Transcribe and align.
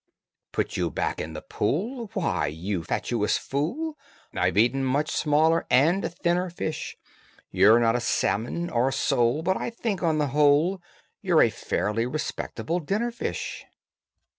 Put 0.51 0.77
you 0.77 0.89
back 0.89 1.21
in 1.21 1.33
the 1.33 1.43
pool? 1.43 2.09
Why, 2.15 2.47
you 2.47 2.83
fatuous 2.83 3.37
fool, 3.37 3.99
I 4.33 4.45
have 4.47 4.57
eaten 4.57 4.83
much 4.83 5.11
smaller 5.11 5.67
and 5.69 6.11
thinner 6.11 6.49
fish. 6.49 6.97
You're 7.51 7.79
not 7.79 8.01
salmon 8.01 8.71
or 8.71 8.91
sole, 8.91 9.43
but 9.43 9.57
I 9.57 9.69
think, 9.69 10.01
on 10.01 10.17
the 10.17 10.29
whole, 10.33 10.81
You're 11.21 11.43
a 11.43 11.51
fairly 11.51 12.07
respectable 12.07 12.79
dinner 12.79 13.11
fish." 13.11 13.63